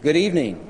[0.00, 0.64] Good evening.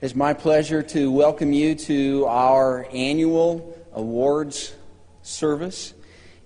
[0.00, 4.72] It's my pleasure to welcome you to our annual awards
[5.22, 5.94] service.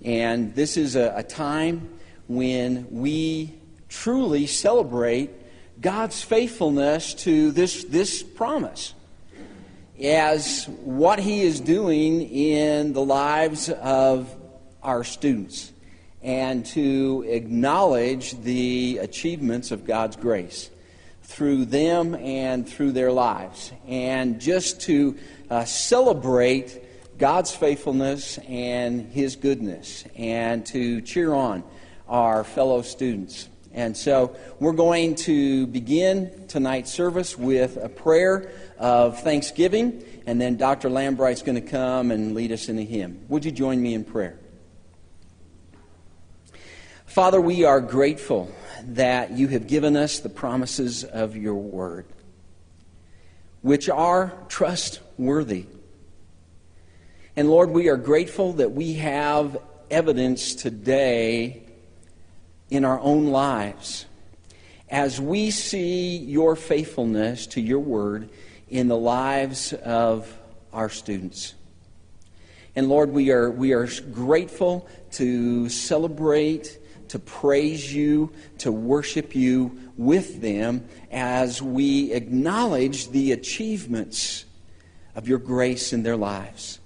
[0.03, 1.91] And this is a, a time
[2.29, 3.53] when we
[3.91, 5.29] truly celebrate
[5.83, 8.95] God's faithfulness to this, this promise
[10.03, 14.35] as what He is doing in the lives of
[14.83, 15.73] our students
[16.23, 20.71] and to acknowledge the achievements of God's grace
[21.23, 23.73] through them and through their lives.
[23.87, 25.17] And just to
[25.51, 31.65] uh, celebrate God's faithfulness and His goodness and to cheer on
[32.09, 33.49] our fellow students.
[33.75, 40.57] And so we're going to begin tonight's service with a prayer of thanksgiving, and then
[40.57, 40.91] Dr.
[40.91, 43.25] Lambright's going to come and lead us in a hymn.
[43.29, 44.39] Would you join me in prayer?
[47.13, 48.51] Father, we are grateful
[48.87, 52.07] that you have given us the promises of your word,
[53.61, 55.67] which are trustworthy.
[57.37, 59.59] And Lord, we are grateful that we have
[59.91, 61.65] evidence today
[62.71, 64.07] in our own lives
[64.89, 68.31] as we see your faithfulness to your word
[68.71, 70.35] in the lives of
[70.73, 71.53] our students.
[72.75, 76.79] And Lord, we are, we are grateful to celebrate
[77.13, 84.47] to praise you, to worship you with them as we acknowledge the achievements
[85.15, 86.79] of your grace in their lives.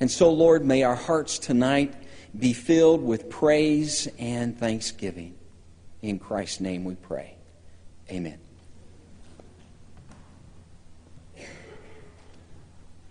[0.00, 1.94] And so, Lord, may our hearts tonight
[2.38, 5.34] be filled with praise and thanksgiving.
[6.00, 7.34] In Christ's name we pray.
[8.10, 8.38] Amen.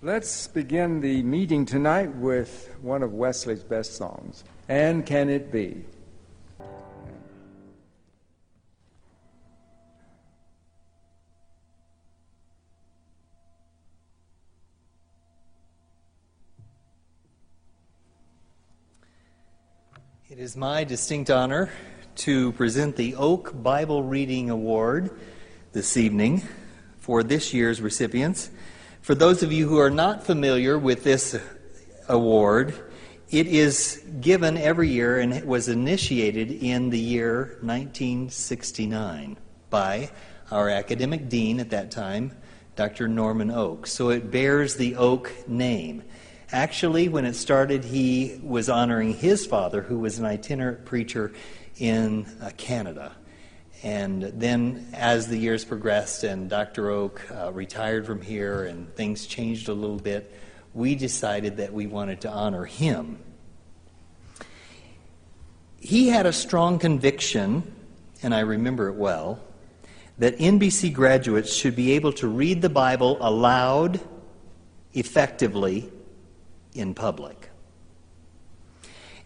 [0.02, 4.44] Let's begin the meeting tonight with one of Wesley's best songs.
[4.68, 5.86] And can it be?
[20.34, 21.70] It is my distinct honor
[22.16, 25.12] to present the Oak Bible Reading Award
[25.74, 26.42] this evening
[26.98, 28.50] for this year's recipients.
[29.04, 31.40] For those of you who are not familiar with this
[32.10, 32.74] award,
[33.30, 39.38] it is given every year and it was initiated in the year 1969
[39.70, 40.10] by
[40.50, 42.36] our academic dean at that time,
[42.76, 43.08] Dr.
[43.08, 43.86] Norman Oak.
[43.86, 46.02] So it bears the Oak name.
[46.54, 51.34] Actually, when it started, he was honoring his father, who was an itinerant preacher
[51.80, 53.12] in uh, Canada.
[53.82, 56.92] And then, as the years progressed and Dr.
[56.92, 60.32] Oak uh, retired from here and things changed a little bit,
[60.76, 63.18] we decided that we wanted to honor him.
[65.80, 67.64] He had a strong conviction,
[68.22, 69.40] and I remember it well,
[70.20, 74.00] that NBC graduates should be able to read the Bible aloud,
[74.94, 75.92] effectively,
[76.74, 77.50] in public.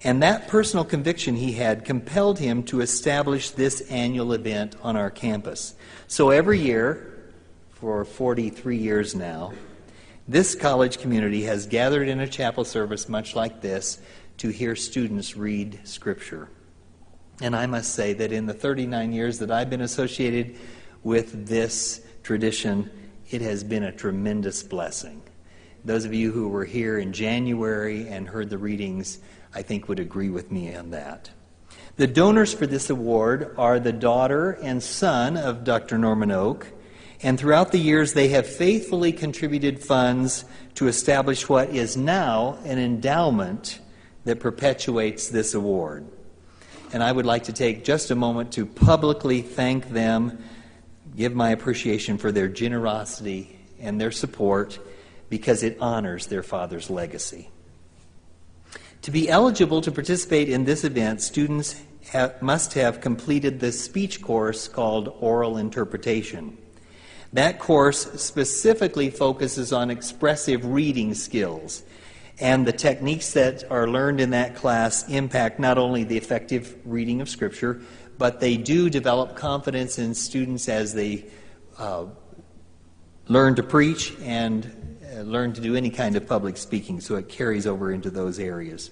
[0.04, 5.10] And that personal conviction he had compelled him to establish this annual event on our
[5.10, 5.76] campus.
[6.08, 7.18] So every year,
[7.72, 9.54] for 43 years now,
[10.28, 14.00] this college community has gathered in a chapel service much like this
[14.38, 16.50] to hear students read Scripture.
[17.42, 20.58] And I must say that in the 39 years that I've been associated
[21.04, 22.90] with this tradition,
[23.30, 25.22] it has been a tremendous blessing.
[25.88, 29.20] Those of you who were here in January and heard the readings,
[29.56, 31.30] I think, would agree with me on that.
[31.96, 35.98] The donors for this award are the daughter and son of Dr.
[35.98, 36.68] Norman Oak,
[37.24, 40.44] and throughout the years they have faithfully contributed funds
[40.76, 43.80] to establish what is now an endowment
[44.26, 46.06] that perpetuates this award.
[46.92, 50.44] And I would like to take just a moment to publicly thank them,
[51.16, 54.80] give my appreciation for their generosity and their support
[55.30, 57.50] because it honors their father's legacy.
[59.04, 61.82] To be eligible to participate in this event, students
[62.42, 66.58] must have completed the speech course called Oral Interpretation.
[67.34, 71.84] That course specifically focuses on expressive reading skills,
[72.40, 77.20] and the techniques that are learned in that class impact not only the effective reading
[77.20, 77.82] of Scripture,
[78.18, 81.26] but they do develop confidence in students as they
[81.78, 82.06] uh,
[83.28, 84.87] learn to preach and
[85.18, 88.38] Uh, learn to do any kind of public speaking, so it carries over into those
[88.38, 88.92] areas.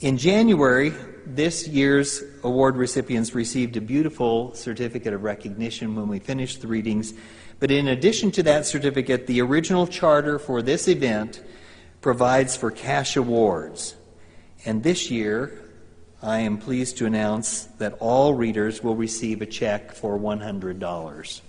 [0.00, 0.92] In January,
[1.24, 7.14] this year's award recipients received a beautiful certificate of recognition when we finished the readings.
[7.60, 11.42] But in addition to that certificate, the original charter for this event
[12.02, 13.94] provides for cash awards.
[14.66, 15.62] And this year,
[16.22, 21.40] I am pleased to announce that all readers will receive a check for $100.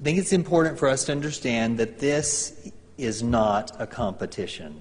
[0.00, 4.80] I think it's important for us to understand that this is not a competition.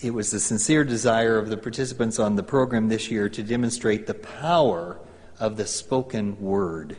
[0.00, 4.06] It was the sincere desire of the participants on the program this year to demonstrate
[4.06, 4.98] the power
[5.38, 6.96] of the spoken word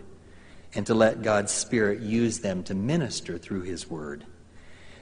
[0.75, 4.25] and to let God's Spirit use them to minister through His word.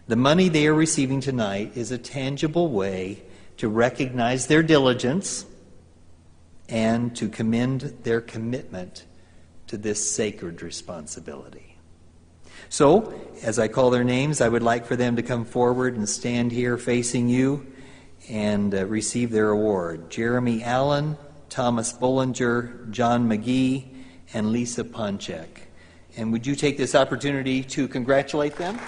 [0.07, 3.21] The money they are receiving tonight is a tangible way
[3.57, 5.45] to recognize their diligence
[6.69, 9.03] and to commend their commitment
[9.67, 11.77] to this sacred responsibility.
[12.69, 16.07] So, as I call their names, I would like for them to come forward and
[16.07, 17.65] stand here facing you
[18.29, 20.09] and uh, receive their award.
[20.09, 21.17] Jeremy Allen,
[21.49, 23.85] Thomas Bollinger, John McGee,
[24.33, 25.47] and Lisa Ponchek.
[26.17, 28.79] And would you take this opportunity to congratulate them?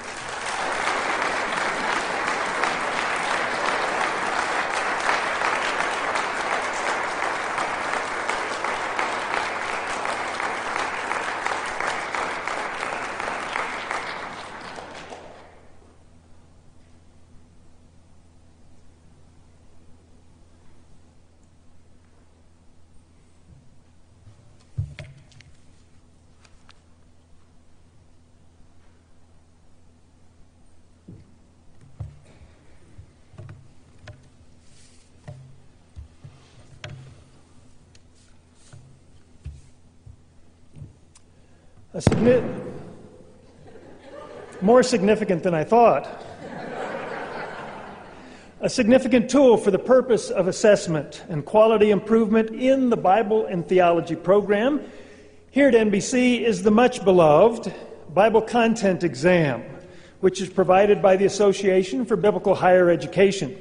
[44.89, 46.25] Significant than I thought.
[48.61, 53.65] A significant tool for the purpose of assessment and quality improvement in the Bible and
[53.65, 54.81] theology program
[55.51, 57.73] here at NBC is the much beloved
[58.13, 59.63] Bible Content Exam,
[60.19, 63.55] which is provided by the Association for Biblical Higher Education.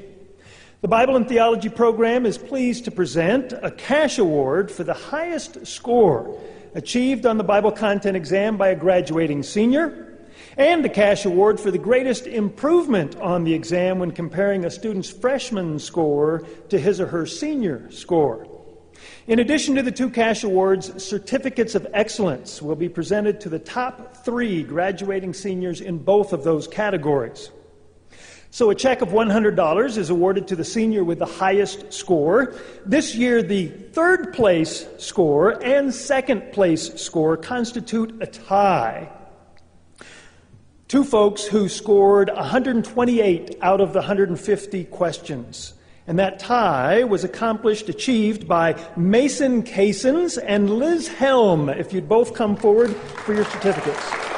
[0.80, 5.66] The Bible and Theology program is pleased to present a cash award for the highest
[5.66, 6.40] score
[6.74, 10.07] achieved on the Bible content exam by a graduating senior,
[10.58, 15.08] and a cash award for the greatest improvement on the exam when comparing a student's
[15.08, 18.46] freshman score to his or her senior score.
[19.28, 23.60] In addition to the two cash awards, certificates of excellence will be presented to the
[23.60, 27.50] top three graduating seniors in both of those categories.
[28.50, 32.54] So a check of $100 is awarded to the senior with the highest score.
[32.84, 39.12] This year, the third place score and second place score constitute a tie.
[40.88, 45.74] Two folks who scored 128 out of the 150 questions.
[46.06, 51.68] And that tie was accomplished, achieved by Mason Casons and Liz Helm.
[51.68, 54.37] If you'd both come forward for your certificates.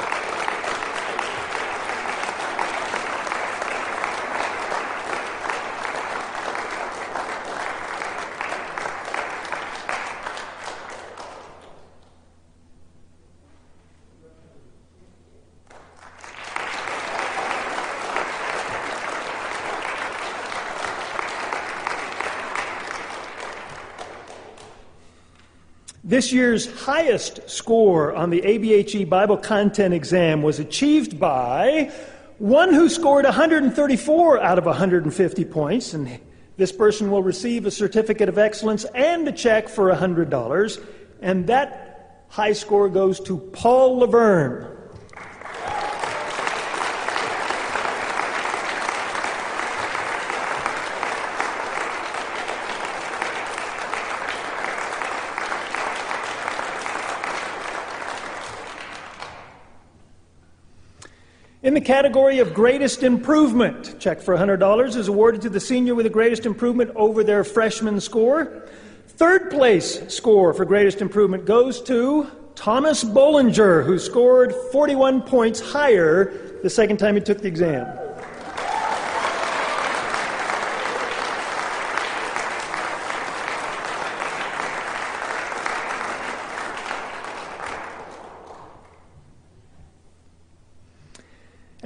[26.21, 31.91] This year's highest score on the ABHE Bible content exam was achieved by
[32.37, 36.19] one who scored 134 out of 150 points, and
[36.57, 40.85] this person will receive a certificate of excellence and a check for $100.
[41.23, 44.70] And that high score goes to Paul Laverne.
[61.63, 66.05] In the category of greatest improvement, check for $100 is awarded to the senior with
[66.05, 68.63] the greatest improvement over their freshman score.
[69.09, 72.25] Third place score for greatest improvement goes to
[72.55, 77.85] Thomas Bollinger, who scored 41 points higher the second time he took the exam.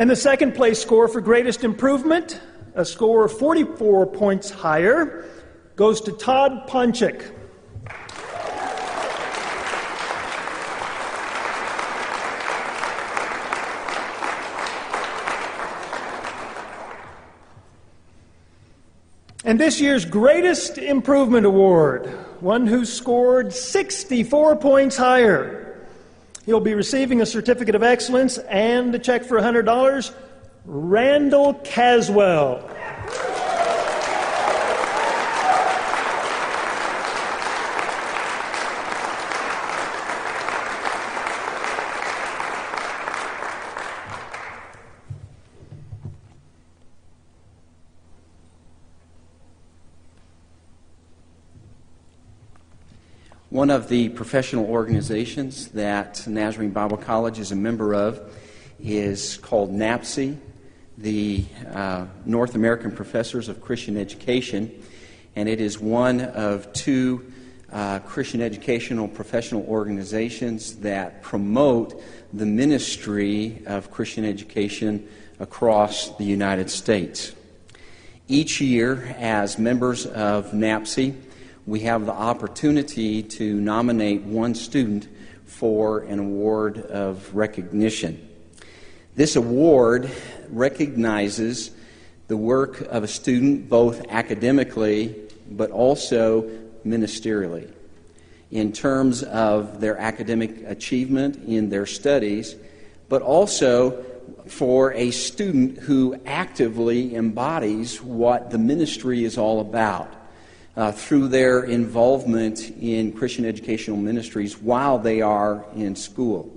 [0.06, 2.40] And the second place score for greatest improvement,
[2.76, 5.28] a score of 44 points higher,
[5.76, 7.32] goes to Todd Ponchik.
[19.44, 22.06] And this year's greatest improvement award,
[22.42, 25.75] one who scored 64 points higher,
[26.46, 30.14] He'll be receiving a certificate of excellence and a check for $100.
[30.66, 32.75] Randall Caswell.
[53.65, 58.31] One of the professional organizations that Nazarene Bible College is a member of
[58.79, 60.38] is called NAPCE,
[61.00, 61.43] the
[61.74, 64.72] uh, North American Professors of Christian Education,
[65.36, 67.34] and it is one of two
[67.72, 72.00] uh, Christian educational professional organizations that promote
[72.34, 75.07] the ministry of Christian education
[75.39, 77.34] across the United States.
[78.27, 81.15] Each year, as members of NAPCE,
[81.65, 85.07] we have the opportunity to nominate one student
[85.45, 88.29] for an award of recognition.
[89.15, 90.12] This award
[90.50, 91.72] recognizes
[92.27, 95.15] the work of a student both academically
[95.50, 96.50] but also
[96.86, 97.72] ministerially
[98.51, 102.55] in terms of their academic achievement in their studies,
[103.10, 104.03] but also
[104.48, 110.13] for a student who actively embodies what the ministry is all about
[110.75, 116.51] uh, through their involvement in Christian educational ministries while they are in school.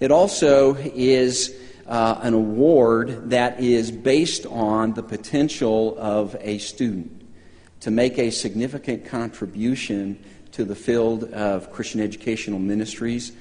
[0.00, 7.14] It also is uh, an award that is based on the potential of a student
[7.80, 13.32] to make a significant contribution to the field of Christian educational ministries,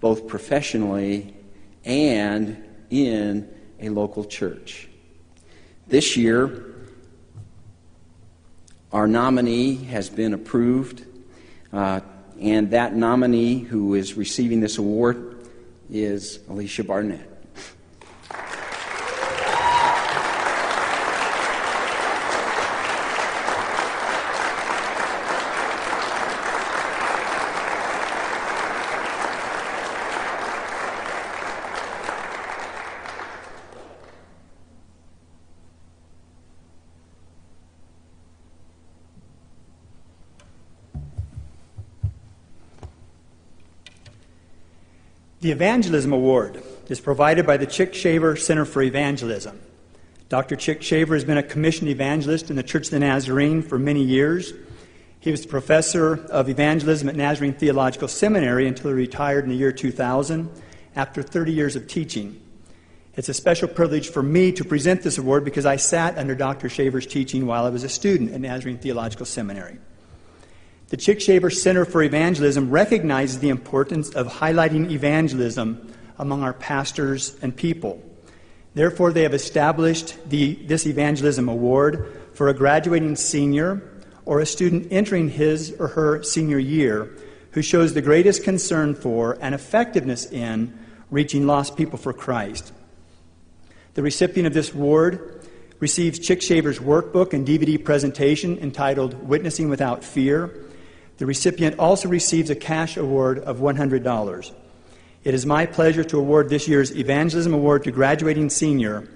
[0.00, 1.34] both professionally
[1.84, 4.88] and in a local church.
[5.88, 6.71] This year,
[8.92, 11.04] our nominee has been approved,
[11.72, 12.00] uh,
[12.40, 15.48] and that nominee who is receiving this award
[15.90, 17.28] is Alicia Barnett.
[45.41, 49.60] The Evangelism Award is provided by the Chic Shaver Center for Evangelism.
[50.30, 50.58] Dr.
[50.58, 54.02] Chic Shaver has been a commissioned evangelist in the Church of the Nazarene for many
[54.02, 54.54] years.
[55.20, 59.72] He was professor of evangelism at Nazarene Theological Seminary until he retired in the year
[59.72, 60.50] 2000
[60.96, 62.40] after 30 years of teaching.
[63.14, 66.70] It's a special privilege for me to present this award because I sat under Dr.
[66.70, 69.76] Shaver's teaching while I was a student at Nazarene Theological Seminary.
[70.92, 77.34] The Chic Shaver Center for Evangelism recognizes the importance of highlighting evangelism among our pastors
[77.40, 78.02] and people.
[78.74, 83.82] Therefore, they have established the, this evangelism award for a graduating senior
[84.26, 87.16] or a student entering his or her senior year
[87.52, 90.78] who shows the greatest concern for and effectiveness in
[91.10, 92.70] reaching lost people for Christ.
[93.94, 95.48] The recipient of this award
[95.80, 100.68] receives Chic Shaver's workbook and DVD presentation entitled Witnessing Without Fear
[101.18, 104.52] the recipient also receives a cash award of $100.
[105.24, 109.08] It is my pleasure to award this year's Evangelism Award to graduating senior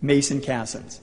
[0.00, 1.00] Mason Cassins.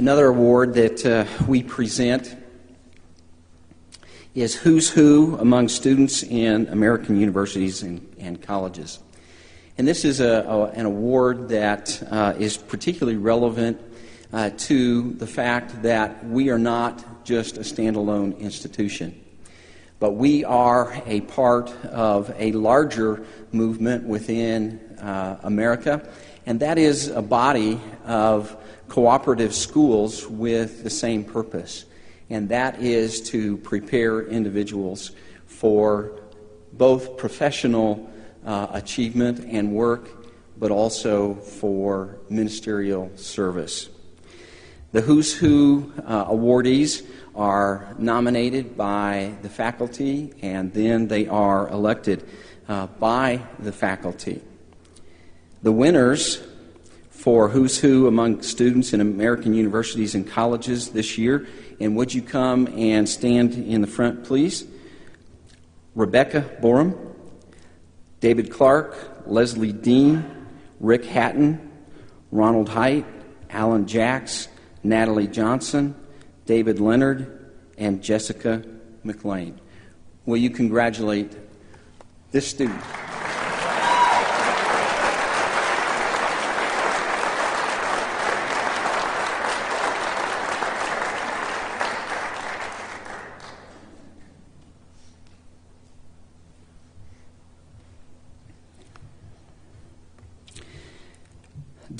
[0.00, 2.34] Another award that uh, we present
[4.34, 8.98] is Who's Who Among Students in American Universities and, and Colleges.
[9.76, 13.78] And this is a, a, an award that uh, is particularly relevant
[14.32, 19.22] uh, to the fact that we are not just a standalone institution,
[19.98, 26.10] but we are a part of a larger movement within uh, America,
[26.46, 28.56] and that is a body of
[28.88, 31.84] cooperative schools with the same purpose,
[32.28, 35.12] and that is to prepare individuals
[35.46, 36.20] for
[36.72, 38.10] both professional
[38.44, 40.08] uh, achievement and work,
[40.58, 43.88] but also for ministerial service.
[44.92, 52.26] The Who's Who uh, awardees are nominated by the faculty and then they are elected
[52.68, 54.42] uh, by the faculty.
[55.62, 56.42] The winners
[57.10, 61.46] for Who's Who among students in American universities and colleges this year.
[61.78, 64.64] And would you come and stand in the front, please?
[65.94, 66.96] Rebecca Borum,
[68.20, 70.24] David Clark, Leslie Dean,
[70.80, 71.70] Rick Hatton,
[72.32, 73.04] Ronald Height,
[73.50, 74.48] Alan Jacks,
[74.82, 75.94] Natalie Johnson,
[76.46, 78.64] David Leonard, and Jessica
[79.04, 79.60] McLean.
[80.24, 81.36] Will you congratulate
[82.30, 82.82] this student?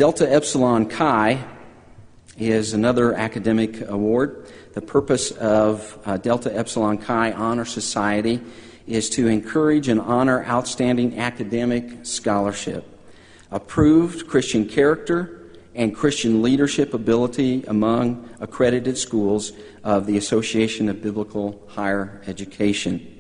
[0.01, 1.45] Delta Epsilon Chi
[2.39, 4.51] is another academic award.
[4.73, 8.41] The purpose of uh, Delta Epsilon Chi Honor Society
[8.87, 12.87] is to encourage and honor outstanding academic scholarship,
[13.51, 19.53] approved Christian character, and Christian leadership ability among accredited schools
[19.85, 23.20] of the Association of Biblical Higher Education.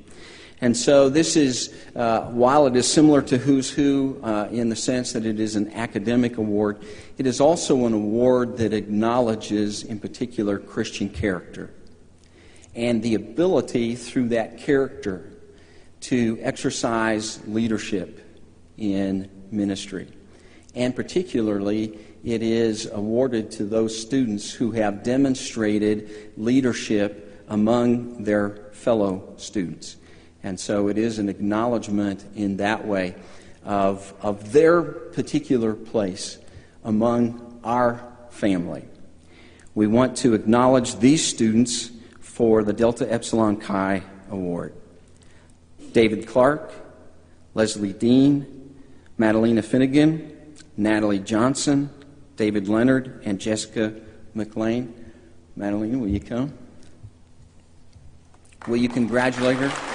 [0.62, 4.76] And so, this is, uh, while it is similar to Who's Who uh, in the
[4.76, 6.84] sense that it is an academic award,
[7.16, 11.70] it is also an award that acknowledges, in particular, Christian character
[12.74, 15.30] and the ability through that character
[16.00, 18.24] to exercise leadership
[18.76, 20.08] in ministry.
[20.74, 29.34] And particularly, it is awarded to those students who have demonstrated leadership among their fellow
[29.36, 29.96] students.
[30.42, 33.14] And so it is an acknowledgement in that way
[33.64, 36.38] of, of their particular place
[36.82, 38.84] among our family.
[39.74, 44.74] We want to acknowledge these students for the Delta Epsilon Chi Award.
[45.92, 46.72] David Clark,
[47.54, 48.76] Leslie Dean,
[49.18, 51.90] Madalena Finnegan, Natalie Johnson,
[52.36, 53.94] David Leonard, and Jessica
[54.34, 54.94] McLean.
[55.56, 56.54] Madalena, will you come?
[58.66, 59.89] Will you congratulate her?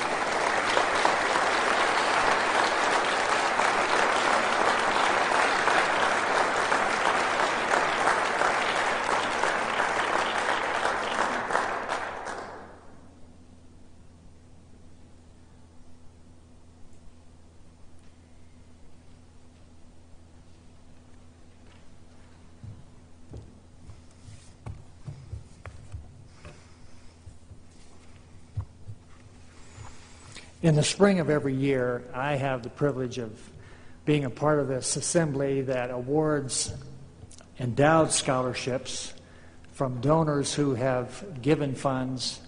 [30.66, 33.40] In the spring of every year, I have the privilege of
[34.04, 36.74] being a part of this assembly that awards
[37.60, 39.14] endowed scholarships
[39.74, 42.42] from donors who have given funds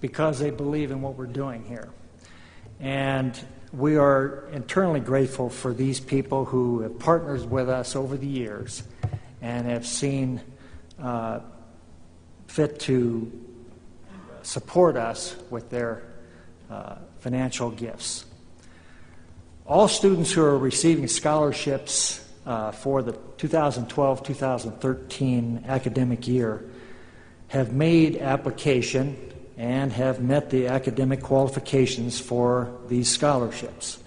[0.00, 1.88] because they believe in what we're doing here.
[2.78, 3.36] And
[3.72, 8.84] we are internally grateful for these people who have partnered with us over the years
[9.42, 10.40] and have seen
[11.02, 11.40] uh,
[12.46, 13.32] fit to
[14.44, 16.13] support us with their
[16.70, 18.24] uh, financial gifts.
[19.66, 26.68] All students who are receiving scholarships uh, for the 2012 2013 academic year
[27.48, 29.16] have made application
[29.56, 33.98] and have met the academic qualifications for these scholarships.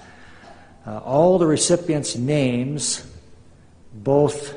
[0.86, 3.06] Uh, all the recipients' names,
[3.93, 4.56] both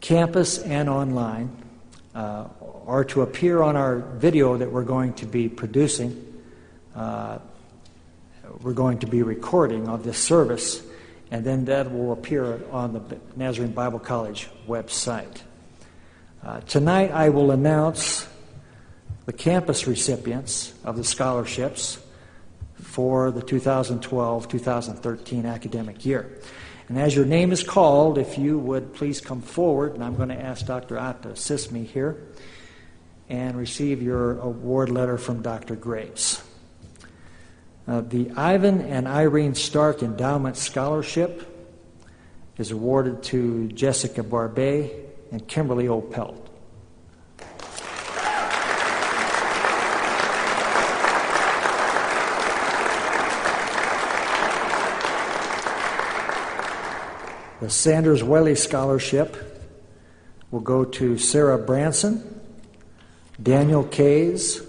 [0.00, 1.50] campus and online,
[2.14, 2.46] uh,
[2.86, 6.25] are to appear on our video that we're going to be producing.
[6.96, 7.38] Uh,
[8.62, 10.82] we're going to be recording of this service,
[11.30, 15.42] and then that will appear on the Nazarene Bible College website.
[16.42, 18.26] Uh, tonight, I will announce
[19.26, 21.98] the campus recipients of the scholarships
[22.80, 26.38] for the 2012 2013 academic year.
[26.88, 30.30] And as your name is called, if you would please come forward, and I'm going
[30.30, 30.98] to ask Dr.
[30.98, 32.24] Ott to assist me here
[33.28, 35.76] and receive your award letter from Dr.
[35.76, 36.42] Graves.
[37.88, 41.52] Uh, the Ivan and Irene Stark Endowment Scholarship
[42.58, 44.90] is awarded to Jessica Barbet
[45.30, 46.36] and Kimberly Opelt.
[57.60, 59.36] The Sanders Welly Scholarship
[60.50, 62.40] will go to Sarah Branson,
[63.40, 64.60] Daniel Kays,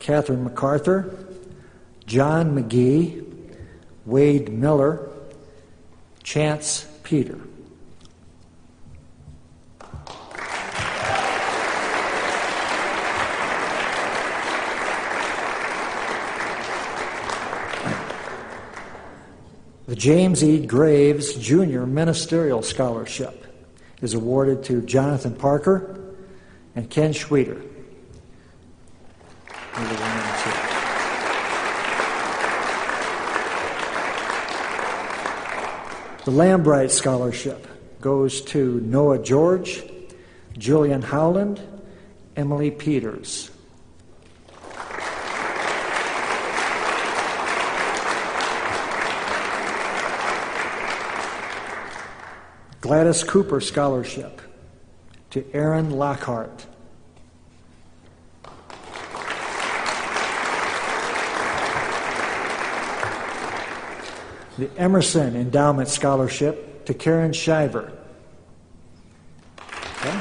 [0.00, 1.33] Catherine MacArthur,
[2.06, 3.24] John McGee,
[4.04, 5.08] Wade Miller,
[6.22, 7.38] Chance Peter.
[19.86, 20.66] The James E.
[20.66, 21.82] Graves Jr.
[21.82, 23.46] Ministerial Scholarship
[24.02, 26.14] is awarded to Jonathan Parker
[26.74, 27.62] and Ken Schweeder.
[36.24, 37.68] The Lambright Scholarship
[38.00, 39.82] goes to Noah George,
[40.56, 41.60] Julian Howland,
[42.34, 43.50] Emily Peters.
[52.80, 54.40] Gladys Cooper Scholarship
[55.28, 56.64] to Aaron Lockhart.
[64.58, 67.92] the Emerson Endowment Scholarship to Karen Shiver.
[69.58, 70.20] Okay.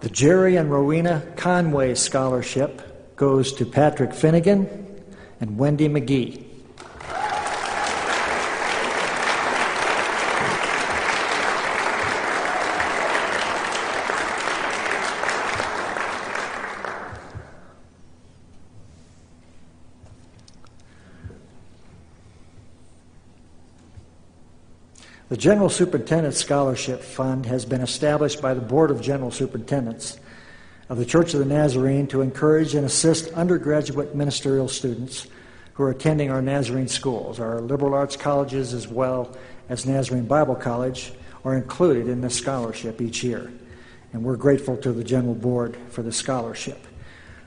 [0.00, 5.04] The Jerry and Rowena Conway Scholarship goes to Patrick Finnegan
[5.40, 6.45] and Wendy McGee.
[25.28, 30.20] The General Superintendent Scholarship Fund has been established by the Board of General Superintendents
[30.88, 35.26] of the Church of the Nazarene to encourage and assist undergraduate ministerial students
[35.74, 37.40] who are attending our Nazarene schools.
[37.40, 39.36] Our liberal arts colleges, as well
[39.68, 41.12] as Nazarene Bible College,
[41.44, 43.52] are included in this scholarship each year.
[44.12, 46.78] And we're grateful to the General Board for the scholarship.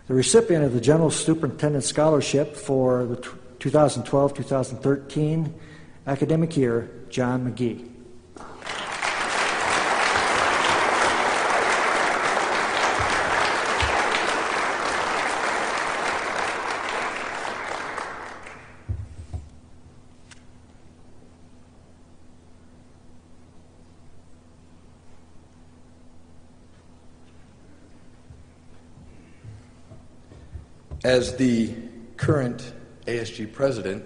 [0.08, 3.16] The recipient of the General Superintendent Scholarship for the
[3.60, 5.54] 2012 2013
[6.08, 7.90] academic year John McGee.
[31.04, 31.74] As the
[32.18, 32.74] current
[33.08, 34.04] ASG president,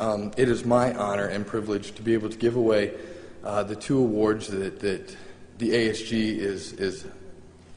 [0.00, 2.94] um, it is my honor and privilege to be able to give away
[3.44, 5.14] uh, the two awards that, that
[5.58, 7.06] the ASG is, is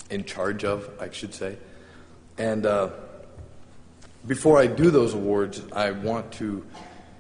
[0.10, 1.58] in charge of, I should say.
[2.38, 2.92] And uh,
[4.26, 6.66] before I do those awards, I want to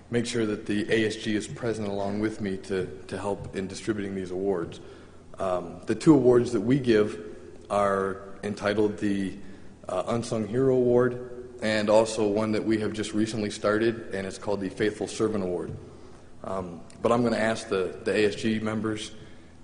[0.10, 4.16] make sure that the ASG is present along with me to, to help in distributing
[4.16, 4.80] these awards.
[5.38, 7.20] Um, the two awards that we give
[7.70, 9.34] are entitled the
[9.90, 11.33] uh, Unsung Hero Award
[11.64, 15.46] and also one that we have just recently started, and it's called the Faithful Servant
[15.46, 15.74] Award.
[16.44, 19.12] Um, but I'm going to ask the, the ASG members,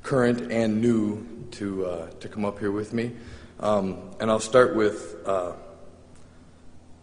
[0.02, 3.12] current and new, to, uh, to come up here with me.
[3.60, 5.52] Um, and I'll start with, uh,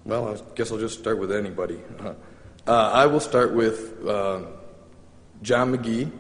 [0.07, 1.79] well, I guess I'll just start with anybody.
[2.01, 2.15] Uh,
[2.67, 4.41] I will start with uh,
[5.43, 6.11] John McGee.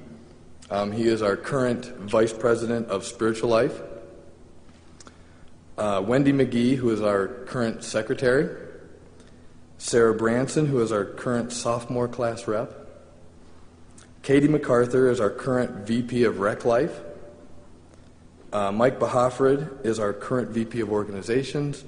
[0.70, 3.80] Um, he is our current Vice President of Spiritual Life.
[5.78, 8.65] Uh, Wendy McGee, who is our current Secretary.
[9.78, 12.72] Sarah Branson, who is our current sophomore class rep.
[14.22, 17.00] Katie MacArthur is our current VP of Rec Life.
[18.52, 21.84] Uh, Mike Bahafrid is our current VP of Organizations.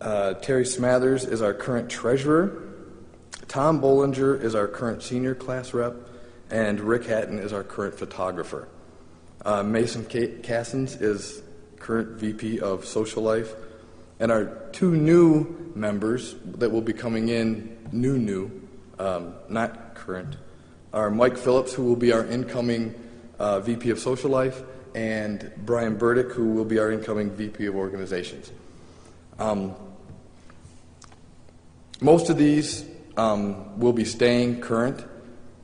[0.00, 2.64] Uh, Terry Smathers is our current treasurer.
[3.48, 5.94] Tom Bollinger is our current senior class rep.
[6.50, 8.68] And Rick Hatton is our current photographer.
[9.44, 11.42] Uh, Mason Cassins is
[11.78, 13.54] current VP of Social Life.
[14.20, 20.36] And our two new members that will be coming in, new, new, um, not current,
[20.92, 22.94] are Mike Phillips, who will be our incoming
[23.38, 24.62] uh, VP of Social Life,
[24.94, 28.52] and Brian Burdick, who will be our incoming VP of Organizations.
[29.38, 29.74] Um,
[32.02, 32.84] most of these
[33.16, 35.02] um, will be staying current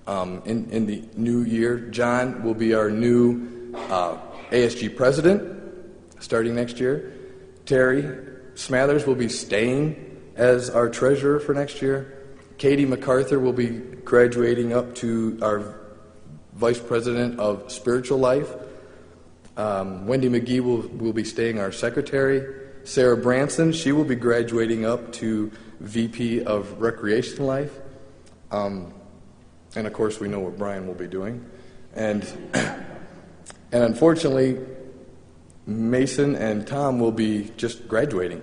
[0.07, 1.79] um, in, in the new year.
[1.91, 4.17] John will be our new uh,
[4.51, 5.61] ASG president
[6.21, 7.13] starting next year.
[7.67, 12.25] Terry Smathers will be staying as our treasurer for next year.
[12.57, 15.79] Katie MacArthur will be graduating up to our
[16.55, 18.49] vice president of spiritual life.
[19.59, 22.65] Um, Wendy McGee will, will be staying our secretary.
[22.85, 27.79] Sarah Branson, she will be graduating up to VP of recreation life.
[28.51, 28.95] Um,
[29.75, 31.45] and of course, we know what Brian will be doing.
[31.95, 32.85] And, and
[33.85, 34.59] unfortunately,
[35.67, 38.41] Mason and Tom will be just graduating.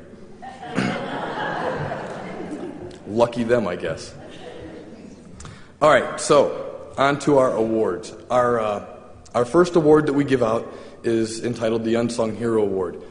[3.07, 4.13] Lucky them, I guess.
[5.81, 8.13] All right, so on to our awards.
[8.29, 8.85] Our, uh,
[9.33, 10.71] our first award that we give out
[11.03, 13.01] is entitled the Unsung Hero Award.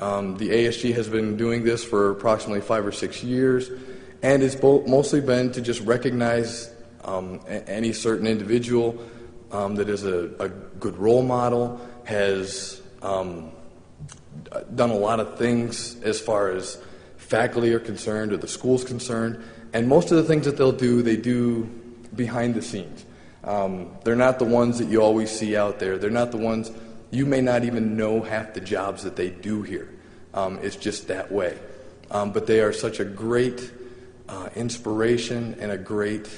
[0.00, 3.70] Um, the ASG has been doing this for approximately five or six years,
[4.22, 6.70] and it's bo- mostly been to just recognize
[7.04, 8.98] um, a- any certain individual
[9.52, 13.50] um, that is a, a, good role model, has um,
[14.74, 16.78] done a lot of things as far as
[17.16, 19.42] faculty are concerned or the school's concerned.
[19.72, 21.64] And most of the things that they'll do, they do
[22.14, 23.04] behind the scenes.
[23.44, 25.98] Um, they're not the ones that you always see out there.
[25.98, 26.70] They're not the ones
[27.10, 29.88] you may not even know half the jobs that they do here.
[30.34, 31.56] Um, it's just that way.
[32.10, 33.70] Um, but they are such a great
[34.28, 36.28] uh, inspiration and a great,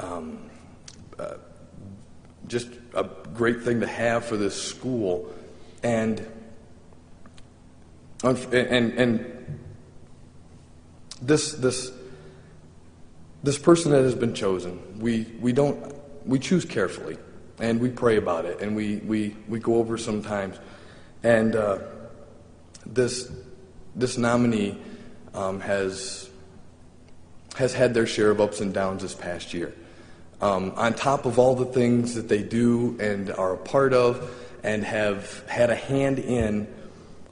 [0.00, 0.50] um,
[1.18, 1.34] uh,
[2.48, 5.32] just a great thing to have for this school.
[5.82, 6.26] And
[8.24, 9.60] and, and
[11.20, 11.90] this, this,
[13.42, 15.92] this person that has been chosen, we, we don't,
[16.24, 17.18] we choose carefully.
[17.62, 20.58] and we pray about it, and we, we, we go over sometimes.
[21.22, 21.78] And uh,
[22.84, 23.30] this,
[23.94, 24.76] this nominee
[25.32, 26.28] um, has,
[27.54, 29.72] has had their share of ups and downs this past year.
[30.42, 34.28] Um, on top of all the things that they do and are a part of
[34.64, 36.66] and have had a hand in,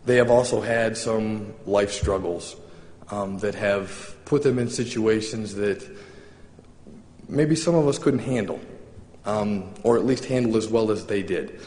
[0.06, 2.56] they have also had some life struggles
[3.10, 5.84] um, that have put them in situations that
[7.28, 8.60] maybe some of us couldn't handle,
[9.24, 11.60] um, or at least handle as well as they did.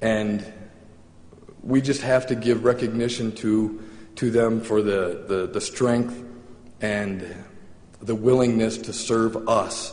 [0.00, 0.44] And
[1.62, 3.82] we just have to give recognition to,
[4.16, 6.22] to them for the, the, the strength
[6.80, 7.34] and
[8.00, 9.92] the willingness to serve us,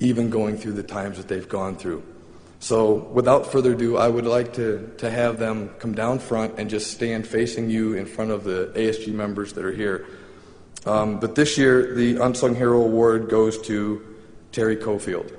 [0.00, 2.02] even going through the times that they've gone through.
[2.60, 6.70] So, without further ado, I would like to, to have them come down front and
[6.70, 10.06] just stand facing you in front of the ASG members that are here.
[10.86, 14.02] Um, but this year, the Unsung Hero Award goes to
[14.52, 15.36] Terry Cofield.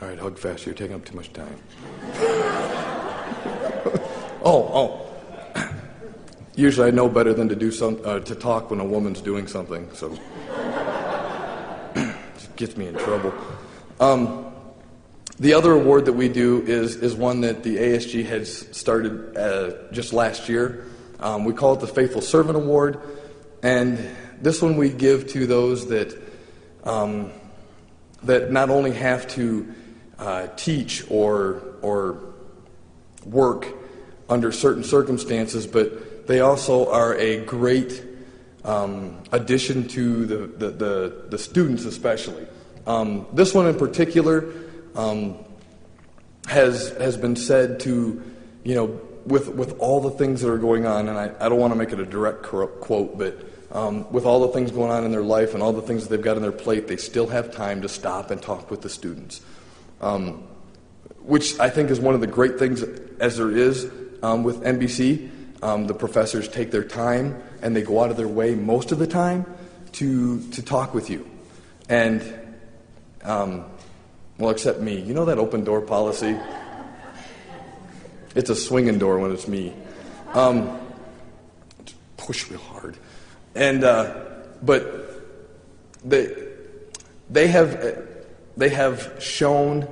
[0.00, 0.64] All right, hug fast.
[0.64, 1.56] You're taking up too much time.
[4.44, 5.04] oh, oh.
[6.54, 9.48] Usually, I know better than to do some uh, to talk when a woman's doing
[9.48, 9.92] something.
[9.94, 10.12] So,
[11.96, 12.14] it
[12.54, 13.34] gets me in trouble.
[13.98, 14.52] Um,
[15.40, 19.90] the other award that we do is is one that the ASG has started uh,
[19.90, 20.86] just last year.
[21.18, 23.00] Um, we call it the Faithful Servant Award,
[23.64, 23.98] and
[24.40, 26.16] this one we give to those that
[26.84, 27.32] um,
[28.22, 29.74] that not only have to
[30.18, 32.20] uh, teach or, or
[33.24, 33.66] work
[34.28, 38.04] under certain circumstances, but they also are a great
[38.64, 42.46] um, addition to the, the, the, the students, especially.
[42.86, 44.52] Um, this one in particular
[44.94, 45.36] um,
[46.46, 48.22] has, has been said to,
[48.64, 51.58] you know, with, with all the things that are going on, and I, I don't
[51.58, 55.04] want to make it a direct quote, but um, with all the things going on
[55.04, 57.26] in their life and all the things that they've got on their plate, they still
[57.26, 59.42] have time to stop and talk with the students
[60.00, 60.44] um,
[61.20, 62.82] which I think is one of the great things
[63.20, 63.90] as there is
[64.22, 65.30] um, with NBC.
[65.62, 68.98] Um, the professors take their time and they go out of their way most of
[68.98, 69.44] the time
[69.92, 71.28] to, to talk with you.
[71.88, 72.22] And,
[73.24, 73.64] um,
[74.38, 75.00] well, except me.
[75.00, 76.36] You know that open door policy?
[78.34, 79.72] It's a swinging door when it's me.
[80.32, 80.78] Um,
[82.16, 82.96] push real hard.
[83.54, 84.26] And, uh,
[84.62, 85.08] but
[86.04, 86.34] they,
[87.30, 88.06] they have
[88.58, 89.88] they have shown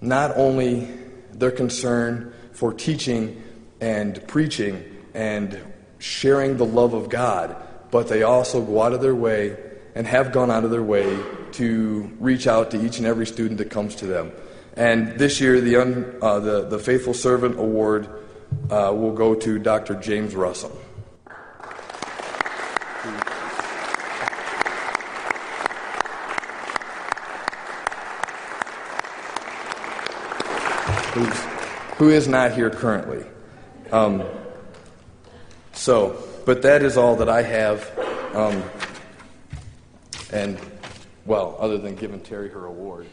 [0.00, 0.88] not only
[1.32, 3.42] their concern for teaching
[3.80, 5.60] and preaching and
[5.98, 7.54] sharing the love of God,
[7.90, 9.56] but they also go out of their way
[9.94, 11.18] and have gone out of their way
[11.52, 14.32] to reach out to each and every student that comes to them.
[14.76, 18.08] And this year, the, un, uh, the, the Faithful Servant Award
[18.70, 19.94] uh, will go to Dr.
[19.94, 20.76] James Russell.
[31.14, 31.40] Who's,
[31.96, 33.24] who is not here currently.
[33.92, 34.24] Um,
[35.72, 37.98] so, but that is all that I have.
[38.34, 38.62] Um,
[40.32, 40.58] and,
[41.24, 43.06] well, other than giving Terry her award.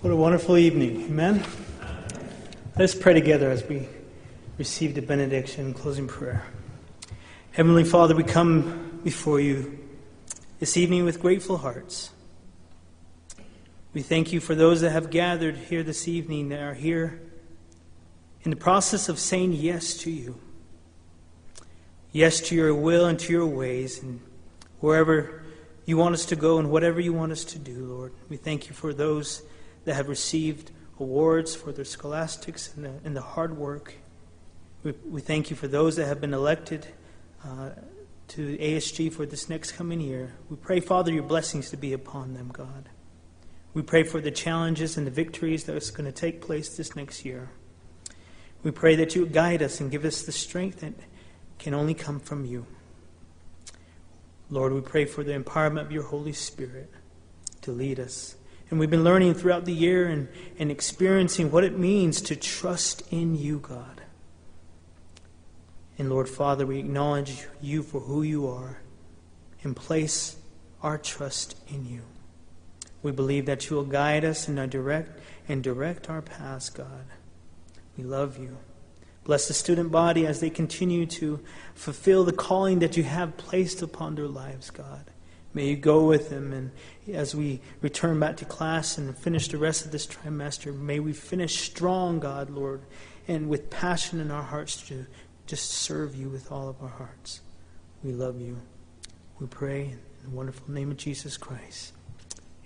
[0.00, 1.04] What a wonderful evening.
[1.04, 1.44] Amen.
[2.78, 3.86] Let's pray together as we
[4.56, 6.42] receive the benediction and closing prayer.
[7.50, 9.78] Heavenly Father, we come before you
[10.58, 12.12] this evening with grateful hearts.
[13.92, 17.20] We thank you for those that have gathered here this evening that are here
[18.40, 20.40] in the process of saying yes to you.
[22.10, 24.18] Yes to your will and to your ways, and
[24.80, 25.44] wherever
[25.84, 28.14] you want us to go and whatever you want us to do, Lord.
[28.30, 29.42] We thank you for those
[29.84, 33.94] that have received awards for their scholastics and the, and the hard work.
[34.82, 36.86] We, we, thank you for those that have been elected
[37.44, 37.70] uh,
[38.28, 40.34] to ASG for this next coming year.
[40.50, 42.88] We pray, Father, your blessings to be upon them, God.
[43.74, 46.96] We pray for the challenges and the victories that is going to take place this
[46.96, 47.50] next year.
[48.62, 50.94] We pray that you guide us and give us the strength that
[51.58, 52.66] can only come from you.
[54.50, 56.90] Lord, we pray for the empowerment of your Holy Spirit
[57.62, 58.34] to lead us.
[58.70, 60.28] And we've been learning throughout the year and,
[60.58, 64.02] and experiencing what it means to trust in you, God.
[65.98, 68.80] And Lord Father, we acknowledge you for who you are
[69.62, 70.36] and place
[70.82, 72.02] our trust in you.
[73.02, 77.06] We believe that you will guide us and direct and direct our paths, God.
[77.96, 78.58] We love you.
[79.24, 81.40] Bless the student body as they continue to
[81.74, 85.10] fulfill the calling that you have placed upon their lives, God.
[85.58, 86.52] May you go with them.
[86.52, 86.70] And
[87.12, 91.12] as we return back to class and finish the rest of this trimester, may we
[91.12, 92.82] finish strong, God, Lord,
[93.26, 95.04] and with passion in our hearts to
[95.48, 97.40] just serve you with all of our hearts.
[98.04, 98.56] We love you.
[99.40, 101.92] We pray in the wonderful name of Jesus Christ.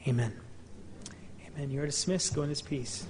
[0.07, 0.39] Amen.
[1.47, 1.71] Amen.
[1.71, 2.35] You are dismissed.
[2.35, 3.07] Go in his peace.